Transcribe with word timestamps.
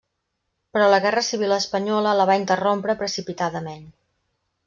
Però 0.77 0.85
la 0.91 0.99
guerra 1.03 1.23
civil 1.27 1.53
espanyola 1.57 2.15
la 2.21 2.27
va 2.31 2.39
interrompre 2.43 2.97
precipitadament. 3.05 3.87